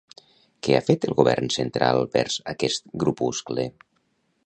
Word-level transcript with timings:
Què 0.67 0.73
ha 0.77 0.81
fet 0.87 1.05
el 1.09 1.13
govern 1.19 1.53
central 1.57 2.03
vers 2.17 2.41
aquest 2.55 2.93
grupuscle? 3.05 3.73